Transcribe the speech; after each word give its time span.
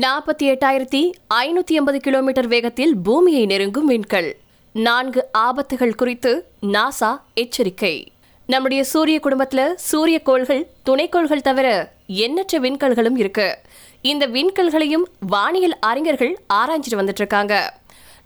நாற்பத்தி 0.00 0.42
எட்டாயிரத்தி 0.42 1.12
ஐநூத்தி 1.34 1.72
எண்பது 1.72 1.98
கிலோமீட்டர் 2.00 2.46
வேகத்தில் 2.46 2.96
பூமியை 2.96 3.46
நெருங்கும் 3.46 3.90
விண்கல். 3.90 4.32
நான்கு 4.72 5.28
ஆபத்துகள் 5.38 5.94
குறித்து 5.94 6.46
நாசா 6.62 7.20
எச்சரிக்கை. 7.34 8.12
நம்முடைய 8.46 8.84
சூரிய 8.84 9.20
குடும்பத்துல 9.22 9.74
சூரிய 9.74 10.22
கோள்கள் 10.22 10.68
துணைக்கோள்கள் 10.88 11.40
தவிர 11.40 11.92
எண்ணற்ற 12.06 12.58
விண்கல்களும் 12.58 13.18
இருக்கு. 13.18 13.58
இந்த 14.02 14.26
விண்கல்களையும் 14.26 15.04
வானியல் 15.26 15.78
அறிஞர்கள் 15.80 16.38
ஆராய்ஞ்சிட்டு 16.54 16.98
வந்துட்டு 17.00 17.22
இருக்காங்க 17.22 17.74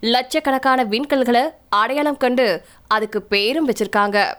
லட்சக்கணக்கான 0.00 0.84
விண்கல்களை 0.84 1.50
அடையாளம் 1.68 2.16
கண்டு 2.16 2.64
அதுக்கு 2.86 3.22
பேரும் 3.22 3.68
வச்சிருக்காங்க. 3.68 4.34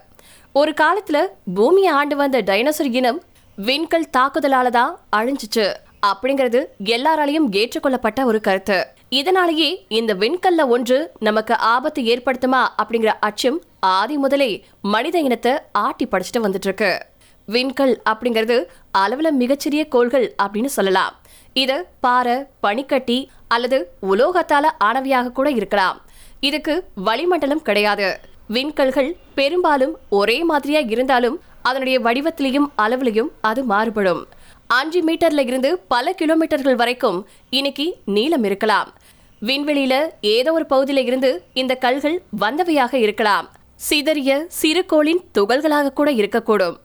ஒரு 0.52 0.74
காலத்துல 0.80 1.26
பூமியை 1.54 1.92
ஆண்டு 1.92 2.16
வந்த 2.16 2.42
டைனோசர் 2.42 2.94
இனம் 3.00 3.22
விண்கல் 3.56 4.10
தாக்குதலால 4.16 4.68
தான் 4.68 4.98
அழிஞ்சிச்சு. 5.16 5.74
அப்படிங்கிறது 6.06 6.60
எல்லாராலையும் 6.84 7.46
ஏற்றுக்கொள்ளப்பட்ட 7.60 8.24
ஒரு 8.24 8.40
கருத்து. 8.40 8.78
இதனாலேயே 9.08 9.86
இந்த 9.88 10.14
விண்கல்ல 10.14 10.68
ஒன்று 10.68 11.10
நமக்கு 11.18 11.54
ஆபத்து 11.58 12.02
ஏற்படுத்துமா 12.02 12.62
அப்படிங்கிற 12.82 13.12
அச்சம் 13.20 13.60
ஆதி 13.80 14.16
முதலே 14.16 14.64
மனித 14.80 15.18
இனத்தை 15.18 15.52
ஆட்டி 15.72 16.06
படிச்சுட்டு 16.10 16.44
வந்துட்டு 16.46 16.68
இருக்கு 16.68 17.06
விண்கல் 17.48 17.94
அப்படிங்கிறது 18.10 18.56
அளவுல 18.98 19.30
மிகச்சிறிய 19.30 19.88
கோள்கள் 19.88 20.34
அப்படின்னு 20.42 20.70
சொல்லலாம். 20.78 21.14
இது 21.52 21.76
பாறை 22.00 22.36
பனிக்கட்டி 22.60 23.30
அல்லது 23.48 23.78
உலோகத்தால 24.02 24.64
ஆனவையாக 24.84 25.32
கூட 25.32 25.50
இருக்கலாம். 25.50 26.00
இதுக்கு 26.40 26.84
வளிமண்டலம் 26.94 27.62
கிடையாது. 27.62 28.20
விண்கல்கள் 28.56 29.16
பெரும்பாலும் 29.34 29.94
ஒரே 30.08 30.44
மாதிரியா 30.44 30.78
இருந்தாலும் 30.78 31.40
அதனுடைய 31.62 32.00
வடிவத்திலையும் 32.00 32.68
அளவுலையும் 32.82 33.30
அது 33.40 33.64
மாறுபடும். 33.64 34.26
அஞ்சு 34.76 35.00
மீட்டர்ல 35.04 35.42
இருந்து 35.46 35.78
பல 35.78 36.12
கிலோமீட்டர்கள் 36.12 36.74
வரைக்கும் 36.74 37.18
இன்னைக்கு 37.50 37.96
நீளம் 38.04 38.44
இருக்கலாம். 38.44 38.88
விண்வெளியில 39.42 39.94
ஏதோ 40.20 40.52
ஒரு 40.52 40.64
பகுதியில 40.68 41.02
இருந்து 41.02 41.42
இந்த 41.52 41.74
கல்கள் 41.74 42.16
வந்தவையாக 42.40 42.94
இருக்கலாம். 42.94 43.46
சிதறிய 43.74 44.44
சிறு 44.48 44.84
கோளின் 44.86 45.22
துகள்களாக 45.38 45.92
கூட 45.92 46.10
இருக்கக்கூடும். 46.12 46.76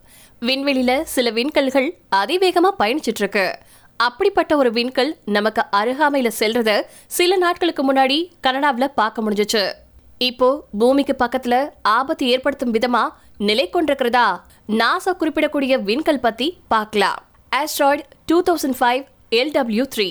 விண்வெளியில 0.41 1.01
சில 1.01 1.31
விண்கல்கள் 1.31 1.89
அதிவேகமா 2.15 2.71
பயணிச்சிட்டு 2.79 3.21
இருக்கு 3.23 3.57
அப்படிப்பட்ட 3.97 4.55
ஒரு 4.55 4.71
விண்கல் 4.71 5.11
நமக்கு 5.25 5.65
அருகாமையில 5.71 6.31
செல்றத 6.39 6.81
சில 7.07 7.35
நாட்களுக்கு 7.35 7.93
முன்னாடி 7.93 8.29
கனடாவில் 8.41 8.95
பார்க்க 8.95 9.23
முடிஞ்சுச்சு. 9.25 9.71
இப்போ 10.17 10.49
பூமிக்கு 10.79 11.15
பக்கத்துல 11.25 11.69
ஆபத்து 11.81 12.27
ஏற்படுத்தும் 12.27 12.73
விதமா 12.73 13.03
நிலை 13.37 13.69
கொண்டிருக்கிறதா 13.69 14.27
நாசா 14.67 15.13
குறிப்பிடக்கூடிய 15.19 15.73
விண்கல் 15.91 16.25
பத்தி 16.25 16.57
பார்க்கலாம். 16.67 17.21
Asteroid 17.59 18.03
two 18.29 18.37
thousand 18.47 18.77
five 18.77 19.01
L W 19.39 19.83
three 19.95 20.07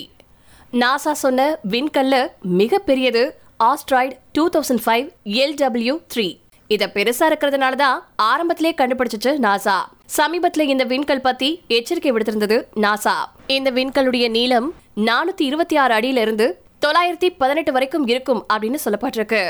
NASA 0.73 1.11
சொன்ன 1.23 1.41
விண்கல்ல 1.73 2.15
மிகப்பெரியது 2.59 3.23
asteroid 3.69 4.15
two 4.37 4.43
thousand 4.49 4.83
five 4.85 5.07
L W 5.43 5.95
three 6.13 6.27
இதை 6.69 6.87
பெருசா 6.95 7.25
இருக்கிறதுனால 7.29 7.75
தான் 7.75 7.97
ஆரம்பத்திலே 8.31 8.71
கண்டுபிடிச்சிச்சு 8.81 9.31
நாசா 9.45 9.77
சமீபத்துல 10.17 10.65
இந்த 10.73 10.83
விண்கல் 10.83 11.25
பத்தி 11.27 11.49
எச்சரிக்கை 11.77 12.11
விடுத்திருந்தது 12.13 12.57
நாசா 12.85 13.15
இந்த 13.47 13.71
விண்கலுடைய 13.71 14.27
நீளம் 14.29 14.69
நானூத்தி 15.09 15.45
இருபத்தி 15.49 15.75
ஆறு 15.75 15.93
அடியில 15.99 16.23
இருந்து 16.25 16.47
தொள்ளாயிரத்தி 16.85 17.27
பதினெட்டு 17.41 17.71
வரைக்கும் 17.71 18.07
இருக்கும் 18.07 18.41
அப்படின்னு 18.53 18.79
சொல்லப்பட்டிருக்கு. 18.85 19.43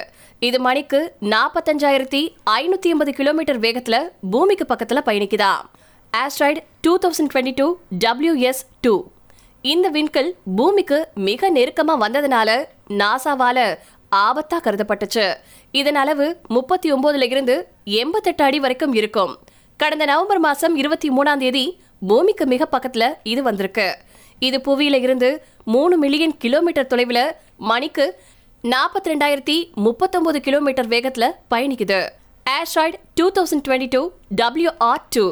இது 0.48 0.58
மணிக்கு 0.60 1.00
நாற்பத்தஞ்சாயிரத்தி 1.34 2.22
ஐநூத்தி 2.58 2.90
எண்பது 2.94 3.12
கிலோமீட்டர் 3.12 3.60
வேகத்துல 3.60 3.96
பூமிக்கு 4.32 4.66
பக்கத்துல 4.70 5.02
பயணிக்குதா. 5.08 5.54
Asteroid 6.22 6.62
two 6.86 6.92
thousand 7.04 7.30
twenty 7.32 7.54
two 7.60 7.68
W S 8.04 8.60
two 8.86 8.94
இந்த 9.72 9.88
விண்கல் 9.96 10.30
பூமிக்கு 10.58 10.98
மிக 11.28 11.50
நெருக்கமாக 11.56 12.02
வந்ததுனால 12.04 12.50
நாசாவால் 13.00 13.62
ஆபத்தாக 14.26 14.62
கருதப்பட்டுச்சு. 14.66 15.26
இதன் 15.80 15.98
அளவு 16.02 16.26
முப்பத்தி 16.56 16.88
ஒம்போதுல 16.94 17.28
இருந்து 17.34 17.56
எண்பத்தெட்டு 18.02 18.44
அடி 18.48 18.60
வரைக்கும் 18.64 18.94
இருக்கும். 19.00 19.34
கடந்த 19.80 20.06
நவம்பர் 20.12 20.42
மாதம் 20.48 20.76
இருபத்தி 20.82 21.10
மூணாம் 21.18 21.42
தேதி 21.44 21.66
பூமிக்கு 22.10 22.46
மிக 22.54 22.66
பக்கத்தில் 22.66 23.10
இது 23.34 23.44
வந்திருக்கு. 23.50 23.88
இது 24.48 24.60
புவியில 24.68 25.00
இருந்து 25.06 25.30
மூணு 25.76 25.98
மில்லியன் 26.04 26.36
கிலோமீட்டர் 26.44 26.92
தொலைவில் 26.92 27.26
மணிக்கு 27.72 28.06
நாற்பத்தி 28.64 29.12
ரெண்டாயிரத்தி 29.14 29.58
முப்பத்தொம்போது 29.86 30.42
கிலோமீட்டர் 30.50 30.92
வேகத்தில் 30.94 31.36
பயணிக்குது. 31.54 32.02
Asteroid 32.58 33.00
two 33.20 33.26
thousand 33.40 33.66
twenty 33.68 33.90
two 33.96 34.04
W R 34.42 35.04
two 35.16 35.26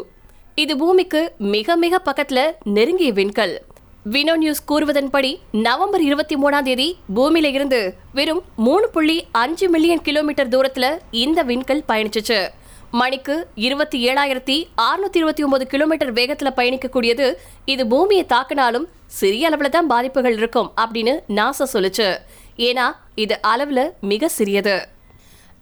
இது 0.55 0.77
பூமிக்கு 0.77 1.31
மிக 1.37 1.75
மிக 1.75 2.01
பக்கத்துல 2.05 2.51
நெருங்கிய 2.63 3.13
விண்கல். 3.13 3.57
வினோ 4.03 4.35
நியூஸ் 4.35 4.65
கூறுவதன்படி 4.71 5.39
நவம்பர் 5.51 6.01
இருபத்தி 6.01 6.35
மூணாம் 6.35 6.61
தேதி 6.61 6.97
பூமியில 7.15 7.45
இருந்து 7.45 7.95
வெறும் 8.13 8.41
மூணு 8.55 8.89
புள்ளி 8.89 9.25
அஞ்சு 9.31 9.69
மில்லியன் 9.69 10.01
கிலோமீட்டர் 10.01 10.47
தூரத்துல 10.47 10.97
இந்த 11.11 11.43
விண்கல் 11.43 11.83
பயணிச்சுச்சு. 11.87 12.47
மணிக்கு 12.91 13.47
இருபத்தி 13.55 14.09
ஏழாயிரத்தி 14.09 14.67
அறுநூத்தி 14.81 15.15
இருபத்தி 15.15 15.43
ஒன்பது 15.43 15.67
கிலோமீட்டர் 15.67 16.13
வேகத்துல 16.13 16.51
பயணிக்கக்கூடியது 16.55 17.33
இது 17.65 17.87
பூமியை 17.87 18.25
தாக்கினாலும் 18.25 18.87
சிறிய 19.05 19.49
அளவுல 19.49 19.69
தான் 19.69 19.87
பாதிப்புகள் 19.87 20.37
இருக்கும் 20.37 20.71
அப்படின்னு 20.81 21.19
நாசா 21.27 21.67
சொல்லுச்சு. 21.73 22.17
ஏன்னா 22.57 22.91
இது 23.15 23.39
அளவுல 23.43 23.91
மிக 24.01 24.29
சிறியது. 24.29 24.87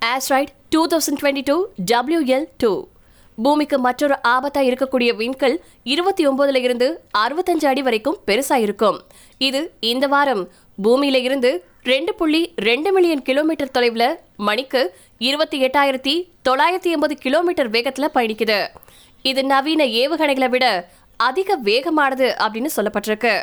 Asteroid 0.05 0.47
two 0.69 0.87
thousand 0.87 1.19
twenty 1.21 1.43
two 1.43 1.67
W L 1.91 2.45
two 2.57 2.88
பூமிக்கு 3.41 3.77
மற்றொரு 3.79 4.15
ஆபத்தா 4.27 4.61
இருக்கக்கூடிய 4.69 5.09
விண்கல் 5.15 5.55
இருபத்தி 5.83 6.27
ஒன்பதுல 6.27 6.61
இருந்து 6.61 6.87
அறுபத்தஞ்சு 7.17 7.65
அடி 7.65 7.81
வரைக்கும் 7.81 8.17
பெருசா 8.27 8.57
இருக்கும் 8.65 8.97
இது 9.37 9.61
இந்த 9.91 10.07
வாரம் 10.07 10.43
பூமியில 10.83 11.19
இருந்து 11.21 11.51
ரெண்டு 11.83 12.11
புள்ளி 12.13 12.41
ரெண்டு 12.55 12.89
மில்லியன் 12.91 13.21
கிலோமீட்டர் 13.21 13.75
தொலைவுல 13.77 14.05
மணிக்கு 14.47 14.81
இருபத்தி 15.17 15.57
எட்டாயிரத்தி 15.65 16.15
தொள்ளாயிரத்தி 16.49 16.89
எண்பது 16.95 17.15
கிலோமீட்டர் 17.15 17.71
வேகத்துல 17.71 18.09
பயணிக்குது. 18.15 18.59
இது 19.21 19.43
நவீன 19.43 19.83
ஏவுகணைகளை 20.01 20.49
விட 20.49 20.65
அதிக 21.17 21.57
வேகமானது 21.63 22.27
அப்படின்னு 22.43 22.69
சொல்லப்பட்டிருக்கு. 22.75 23.33